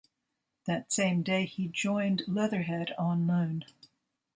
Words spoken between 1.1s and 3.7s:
day he joined Leatherhead on loan.